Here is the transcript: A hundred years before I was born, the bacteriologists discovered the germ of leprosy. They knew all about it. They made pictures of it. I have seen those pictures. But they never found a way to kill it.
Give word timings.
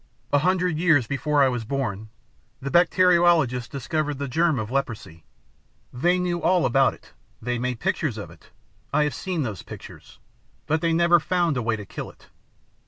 A 0.33 0.39
hundred 0.39 0.79
years 0.79 1.05
before 1.05 1.43
I 1.43 1.47
was 1.47 1.63
born, 1.63 2.09
the 2.59 2.71
bacteriologists 2.71 3.69
discovered 3.69 4.17
the 4.17 4.27
germ 4.27 4.57
of 4.57 4.71
leprosy. 4.71 5.25
They 5.93 6.17
knew 6.17 6.41
all 6.41 6.65
about 6.65 6.95
it. 6.95 7.13
They 7.39 7.59
made 7.59 7.79
pictures 7.79 8.17
of 8.17 8.31
it. 8.31 8.49
I 8.91 9.03
have 9.03 9.13
seen 9.13 9.43
those 9.43 9.61
pictures. 9.61 10.17
But 10.65 10.81
they 10.81 10.91
never 10.91 11.19
found 11.19 11.55
a 11.55 11.61
way 11.61 11.75
to 11.75 11.85
kill 11.85 12.09
it. 12.09 12.29